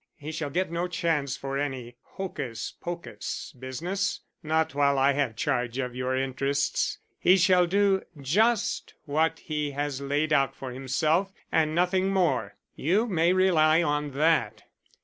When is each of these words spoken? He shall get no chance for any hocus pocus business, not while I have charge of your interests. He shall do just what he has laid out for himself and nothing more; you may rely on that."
He 0.17 0.31
shall 0.31 0.49
get 0.49 0.71
no 0.71 0.87
chance 0.87 1.37
for 1.37 1.59
any 1.59 1.95
hocus 2.01 2.71
pocus 2.81 3.53
business, 3.59 4.21
not 4.41 4.73
while 4.73 4.97
I 4.97 5.13
have 5.13 5.35
charge 5.35 5.77
of 5.77 5.93
your 5.95 6.15
interests. 6.17 6.97
He 7.19 7.37
shall 7.37 7.67
do 7.67 8.01
just 8.19 8.95
what 9.05 9.37
he 9.41 9.69
has 9.77 10.01
laid 10.01 10.33
out 10.33 10.55
for 10.55 10.71
himself 10.71 11.31
and 11.51 11.75
nothing 11.75 12.09
more; 12.09 12.55
you 12.75 13.05
may 13.05 13.31
rely 13.31 13.83
on 13.83 14.09
that." 14.13 14.63